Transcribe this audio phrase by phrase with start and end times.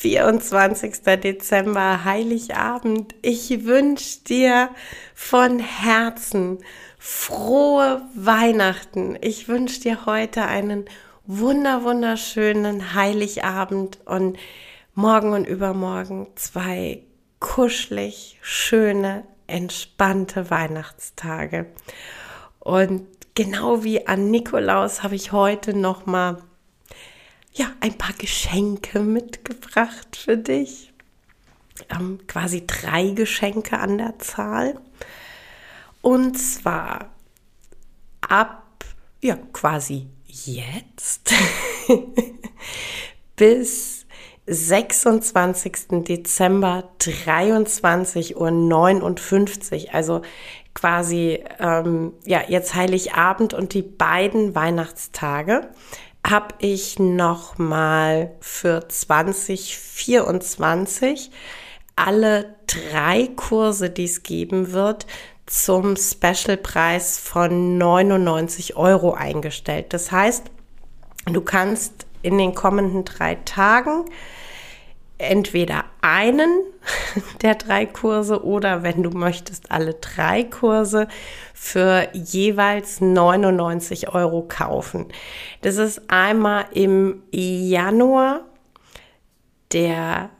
[0.00, 1.02] 24.
[1.22, 3.14] Dezember, Heiligabend.
[3.20, 4.70] Ich wünsche dir
[5.14, 6.60] von Herzen
[6.98, 9.18] frohe Weihnachten.
[9.20, 10.86] Ich wünsche dir heute einen
[11.26, 14.38] wunder, wunderschönen Heiligabend und
[14.94, 17.02] morgen und übermorgen zwei
[17.38, 21.66] kuschelig, schöne, entspannte Weihnachtstage.
[22.58, 26.38] Und genau wie an Nikolaus habe ich heute noch mal
[27.52, 30.92] ja, ein paar Geschenke mitgebracht für dich.
[31.88, 34.80] Ähm, quasi drei Geschenke an der Zahl.
[36.02, 37.10] Und zwar
[38.20, 38.84] ab,
[39.20, 41.32] ja, quasi jetzt
[43.36, 44.06] bis
[44.46, 46.04] 26.
[46.04, 48.34] Dezember 23.59
[49.86, 49.94] Uhr.
[49.94, 50.22] Also
[50.74, 55.68] quasi, ähm, ja, jetzt Heiligabend und die beiden Weihnachtstage
[56.26, 61.30] habe ich noch mal für 2024
[61.96, 65.06] alle drei Kurse, die es geben wird,
[65.46, 69.92] zum Specialpreis von 99 Euro eingestellt.
[69.92, 70.44] Das heißt,
[71.26, 74.04] du kannst in den kommenden drei Tagen
[75.18, 76.62] entweder einen
[77.42, 81.08] der drei Kurse oder wenn du möchtest, alle drei Kurse
[81.54, 85.06] für jeweils 99 Euro kaufen.
[85.62, 88.40] Das ist einmal im Januar
[89.72, 90.30] der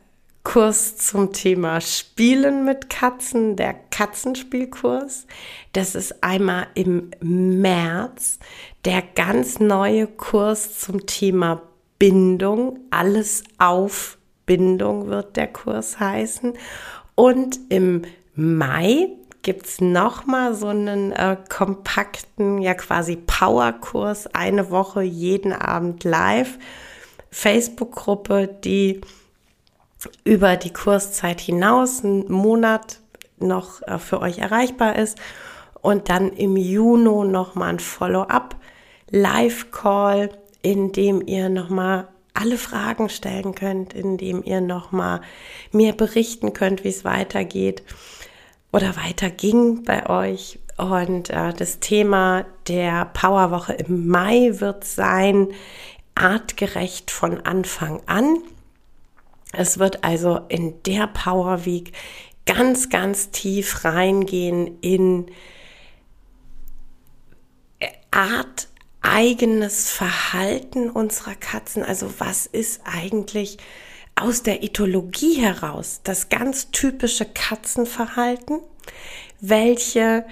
[0.42, 5.26] Kurs zum Thema Spielen mit Katzen, der Katzenspielkurs.
[5.74, 8.38] Das ist einmal im März
[8.84, 11.62] der ganz neue Kurs zum Thema
[11.98, 14.16] Bindung, alles auf
[14.50, 16.54] Bindung wird der Kurs heißen.
[17.14, 18.02] Und im
[18.34, 19.10] Mai
[19.42, 26.58] gibt es nochmal so einen äh, kompakten, ja quasi Powerkurs, eine Woche jeden Abend live.
[27.30, 29.02] Facebook-Gruppe, die
[30.24, 32.98] über die Kurszeit hinaus einen Monat
[33.38, 35.16] noch äh, für euch erreichbar ist.
[35.80, 38.56] Und dann im Juni nochmal ein Follow-up
[39.10, 40.30] Live-Call,
[40.62, 45.20] in dem ihr nochmal alle Fragen stellen könnt, indem ihr nochmal
[45.72, 47.82] mir berichten könnt, wie es weitergeht
[48.72, 50.58] oder weiterging bei euch.
[50.76, 55.48] Und äh, das Thema der Powerwoche im Mai wird sein,
[56.14, 58.38] artgerecht von Anfang an.
[59.52, 61.92] Es wird also in der Power Week
[62.46, 65.26] ganz, ganz tief reingehen in
[68.10, 68.69] Art
[69.02, 71.82] eigenes Verhalten unserer Katzen?
[71.82, 73.58] Also was ist eigentlich
[74.14, 78.60] aus der Ethologie heraus das ganz typische Katzenverhalten?
[79.40, 80.26] Welche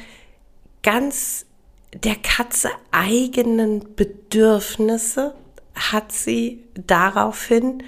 [0.82, 1.46] ganz
[1.94, 5.34] der Katze eigenen Bedürfnisse
[5.74, 7.82] hat sie daraufhin?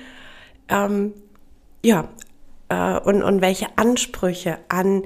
[0.69, 1.12] Ähm,
[1.85, 2.09] ja,
[2.71, 5.05] äh, und, und welche Ansprüche an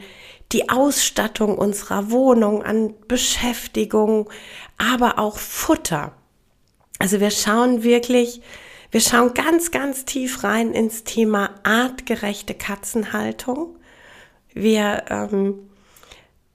[0.54, 4.30] die Ausstattung unserer Wohnung, an Beschäftigung,
[4.78, 6.12] aber auch Futter.
[7.00, 8.40] Also wir schauen wirklich,
[8.92, 13.76] wir schauen ganz, ganz tief rein ins Thema artgerechte Katzenhaltung.
[14.52, 15.68] Wir ähm,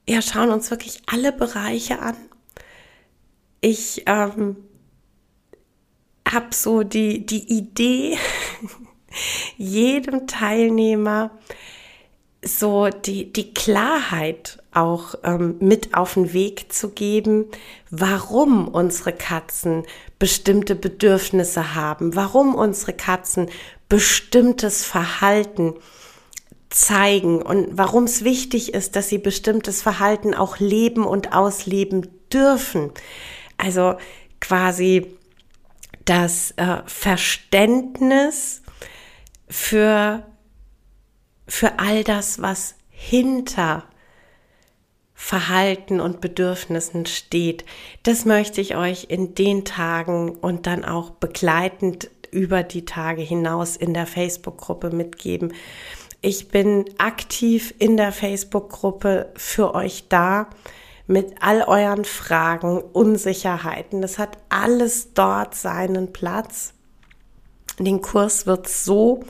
[0.08, 2.16] ja, schauen uns wirklich alle Bereiche an.
[3.60, 4.56] Ich ähm,
[6.26, 8.16] habe so die, die Idee,
[9.58, 11.38] jedem Teilnehmer
[12.42, 17.46] so die, die Klarheit auch ähm, mit auf den Weg zu geben,
[17.90, 19.84] warum unsere Katzen
[20.18, 23.50] bestimmte Bedürfnisse haben, warum unsere Katzen
[23.88, 25.74] bestimmtes Verhalten
[26.70, 32.92] zeigen und warum es wichtig ist, dass sie bestimmtes Verhalten auch leben und ausleben dürfen.
[33.58, 33.96] Also
[34.40, 35.18] quasi
[36.04, 38.62] das äh, Verständnis
[39.48, 40.24] für
[41.50, 43.84] für all das, was hinter
[45.14, 47.64] Verhalten und Bedürfnissen steht.
[48.04, 53.76] Das möchte ich euch in den Tagen und dann auch begleitend über die Tage hinaus
[53.76, 55.52] in der Facebook-Gruppe mitgeben.
[56.22, 60.48] Ich bin aktiv in der Facebook-Gruppe für euch da
[61.06, 64.00] mit all euren Fragen, Unsicherheiten.
[64.00, 66.74] Das hat alles dort seinen Platz.
[67.78, 69.24] Den Kurs wird so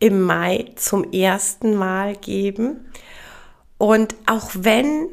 [0.00, 2.90] im Mai zum ersten Mal geben.
[3.78, 5.08] Und auch wenn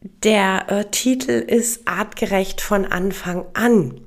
[0.00, 4.00] der äh, Titel ist artgerecht von Anfang an,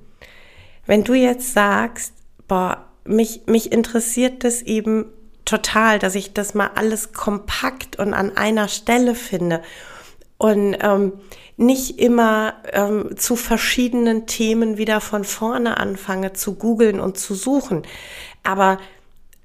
[0.85, 2.13] wenn du jetzt sagst,
[2.47, 5.05] boah, mich, mich interessiert das eben
[5.45, 9.61] total, dass ich das mal alles kompakt und an einer Stelle finde
[10.37, 11.13] und ähm,
[11.57, 17.83] nicht immer ähm, zu verschiedenen Themen wieder von vorne anfange zu googeln und zu suchen.
[18.43, 18.77] Aber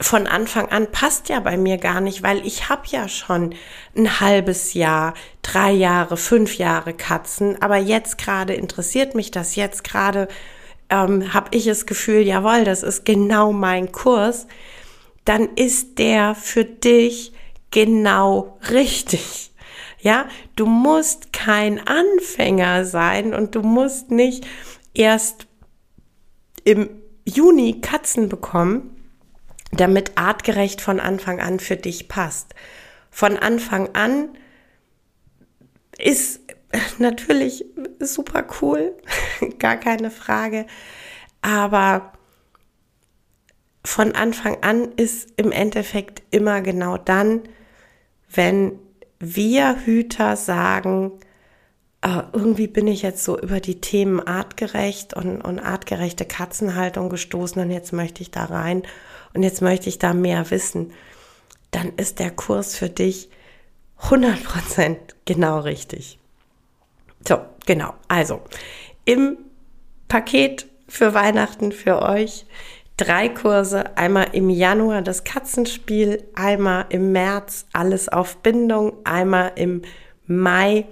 [0.00, 3.54] von Anfang an passt ja bei mir gar nicht, weil ich habe ja schon
[3.94, 5.12] ein halbes Jahr,
[5.42, 10.28] drei Jahre, fünf Jahre Katzen, aber jetzt gerade interessiert mich das, jetzt gerade
[10.88, 14.46] ähm, habe ich das Gefühl, jawohl, das ist genau mein Kurs,
[15.26, 17.32] dann ist der für dich
[17.70, 19.52] genau richtig.
[20.00, 20.26] Ja,
[20.56, 24.46] du musst kein Anfänger sein und du musst nicht
[24.94, 25.46] erst
[26.64, 26.88] im
[27.26, 28.96] Juni Katzen bekommen,
[29.72, 32.54] damit artgerecht von Anfang an für dich passt.
[33.10, 34.30] Von Anfang an
[35.98, 36.40] ist
[36.98, 37.64] natürlich
[37.98, 38.96] super cool,
[39.58, 40.66] gar keine Frage,
[41.42, 42.12] aber
[43.84, 47.42] von Anfang an ist im Endeffekt immer genau dann,
[48.28, 48.78] wenn
[49.18, 51.12] wir Hüter sagen,
[52.02, 57.60] äh, irgendwie bin ich jetzt so über die Themen artgerecht und, und artgerechte Katzenhaltung gestoßen
[57.60, 58.82] und jetzt möchte ich da rein
[59.34, 60.92] und jetzt möchte ich da mehr wissen,
[61.70, 63.28] dann ist der Kurs für dich
[64.02, 66.18] 100% genau richtig.
[67.26, 67.94] So, genau.
[68.08, 68.40] Also,
[69.04, 69.36] im
[70.08, 72.46] Paket für Weihnachten für euch
[72.96, 73.96] drei Kurse.
[73.96, 79.82] Einmal im Januar das Katzenspiel, einmal im März alles auf Bindung, einmal im
[80.26, 80.86] Mai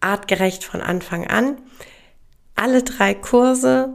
[0.00, 1.58] artgerecht von Anfang an.
[2.54, 3.94] Alle drei Kurse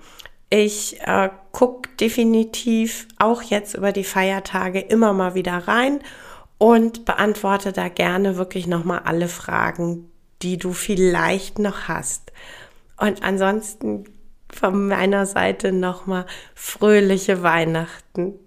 [0.50, 6.00] Ich äh, gucke definitiv auch jetzt über die Feiertage immer mal wieder rein
[6.58, 10.10] und beantworte da gerne wirklich nochmal alle Fragen,
[10.42, 12.32] die du vielleicht noch hast.
[12.96, 14.04] Und ansonsten
[14.52, 18.38] von meiner Seite nochmal fröhliche Weihnachten.